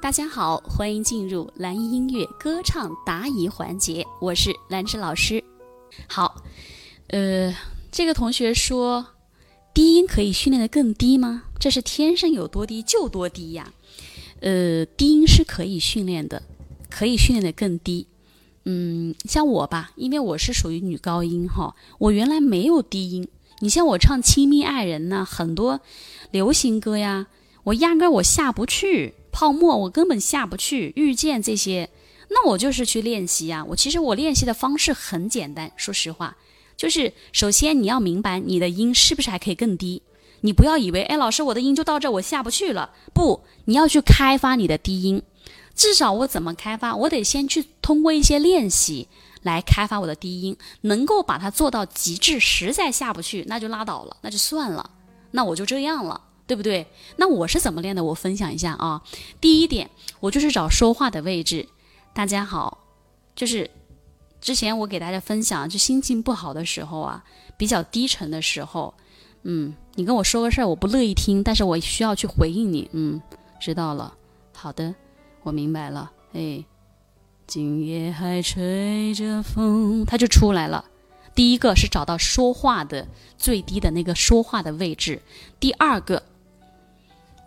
[0.00, 5.42] 大家好，欢迎进入蓝音音乐歌唱答疑环节，我是兰芝老师。
[6.06, 6.36] 好，
[7.08, 7.52] 呃，
[7.90, 9.04] 这个同学说，
[9.74, 11.42] 低音可以训练的更低吗？
[11.58, 13.72] 这是天生有多低就多低呀。
[14.40, 16.44] 呃，低音是可以训练的，
[16.88, 18.06] 可以训练的更低。
[18.66, 23.28] 嗯，像我吧，因为我是属于女高音哈，我原来没有低音。
[23.58, 25.80] 你像我唱《亲密爱人》呢，很多
[26.30, 27.26] 流行歌呀，
[27.64, 29.14] 我压根我下不去。
[29.38, 31.90] 泡沫我根本下不去，遇见这些，
[32.30, 33.64] 那我就是去练习呀。
[33.68, 36.36] 我其实我练习的方式很简单，说实话，
[36.76, 40.02] 就是首先你要明白你的音是不是还可以更低。
[40.40, 42.90] 你不要以为，哎，老师我的音就到这，我下不去了。
[43.14, 45.22] 不，你要去开发你的低音。
[45.72, 46.96] 至少我怎么开发？
[46.96, 49.06] 我得先去通过一些练习
[49.42, 52.40] 来开发我的低音，能够把它做到极致。
[52.40, 54.90] 实在下不去，那就拉倒了，那就算了，
[55.30, 56.22] 那我就这样了。
[56.48, 56.86] 对不对？
[57.16, 58.02] 那我是怎么练的？
[58.02, 59.02] 我分享一下啊。
[59.38, 61.68] 第一点，我就是找说话的位置。
[62.14, 62.78] 大家好，
[63.36, 63.70] 就是
[64.40, 67.22] 之前我给大家分享，就心情不好的时候啊，
[67.58, 68.94] 比较低沉的时候，
[69.42, 72.88] 嗯，你跟我说个事儿，我不乐意听，但是我需要去回应你。
[72.92, 73.20] 嗯，
[73.60, 74.14] 知道了。
[74.54, 74.94] 好的，
[75.42, 76.10] 我明白了。
[76.32, 76.64] 哎，
[77.46, 80.86] 今夜还吹着风，它就出来了。
[81.34, 85.20] 第一个是找到说话的最低的那个说话的位置，
[85.60, 86.22] 第二个。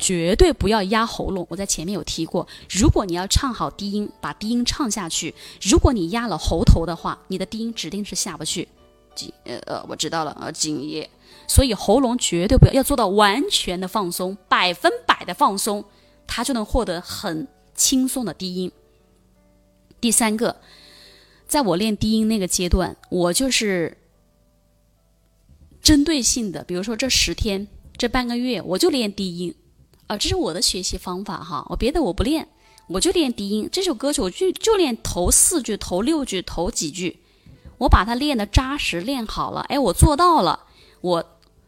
[0.00, 2.48] 绝对不要压喉咙，我在前面有提过。
[2.68, 8.66] 如果你要唱好低音，把低音唱下去，如果你压了喉头的话，你的低音指定是下不去。
[9.14, 11.10] 今呃呃，我知道了啊，今夜，
[11.46, 15.84] 所以喉咙绝对不要要做到完全的放松，百分百的放松，
[16.26, 18.72] 它就能获得很轻松的低音。
[20.00, 20.56] 第三个，
[21.46, 23.98] 在我练低音那个阶段，我就是
[25.82, 29.54] 针对性的，比如说这十天、这半个月，我就练低音。
[30.10, 32.48] 啊，这是我的学习方法哈，我别的我不练，
[32.88, 33.68] 我就练低音。
[33.70, 37.20] 这首歌曲我就就练头四句、头六句、头几句，
[37.78, 40.64] 我把它练的扎实，练好了，哎，我做到了，
[41.00, 41.24] 我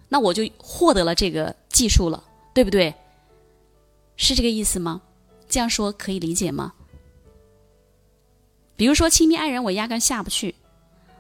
[0.09, 2.93] 那我就获得了这个技术了，对不对？
[4.17, 5.03] 是这个意思吗？
[5.49, 6.73] 这样说可以理解吗？
[8.75, 10.57] 比如说《亲密爱人》，我压根下不去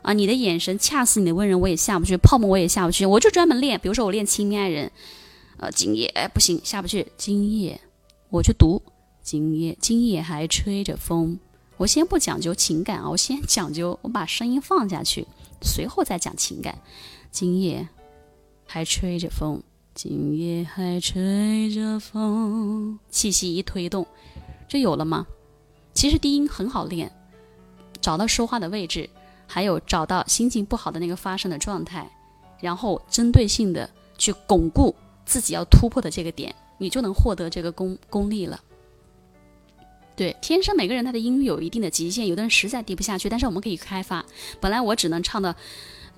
[0.03, 3.79] 啊，你的眼神恰似你的温柔，我也下不去，泡沫我也下不去，我就专门练。
[3.79, 4.89] 比如说我练《亲密爱人》。
[5.63, 7.07] 呃，今夜哎不行，下不去。
[7.17, 7.81] 今夜
[8.31, 8.83] 我去读，
[9.23, 11.39] 今夜今夜还吹着风。
[11.77, 15.25] 我先不讲究情感啊，我先讲究，我把声音放下去，
[15.63, 16.77] 随后再讲情感。
[17.31, 17.89] 今夜
[18.67, 19.63] 还吹着风，
[19.95, 22.99] 今夜还吹着风。
[23.09, 24.05] 气息一推动，
[24.67, 25.25] 就有了吗？
[25.95, 27.09] 其实低音很好练，
[28.01, 29.09] 找到说话的位置，
[29.47, 32.11] 还有找到心情不好的那个发声的状态，
[32.61, 34.93] 然后针对性的去巩固。
[35.25, 38.61] 自己要突破的这个点，你就能获得这个功功力了。
[40.15, 44.25] 对，天生每个人他的音域有一定的极限，有的人实在低不下去，但是我们可以开发。
[44.61, 45.55] 本来我只能唱到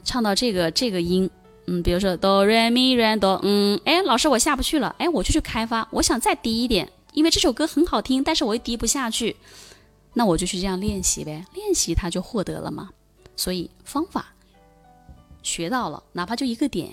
[0.03, 1.31] 唱到这个这个音，
[1.67, 9.37] 嗯，比如说哆来咪来哆，嗯，哎，老师我下不去了，哎，我就去开发，我想再低一点，因为这首歌很好听，但是我又低不下去，
[10.13, 12.91] 那我就去这样练习呗，练习它就获得了嘛。
[13.37, 14.27] 所以方法
[15.45, 16.93] 学到了，哪怕就一个点。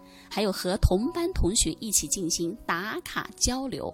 [0.31, 3.93] 还有和同班同学一起进行打卡交流，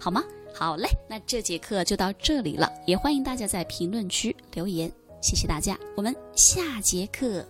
[0.00, 0.24] 好吗？
[0.54, 4.90] 好嘞，那这节课就到这里了，也欢迎大家在评论区留言，
[5.20, 7.46] 谢谢大家，我们下节课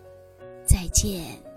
[0.66, 1.53] 再见。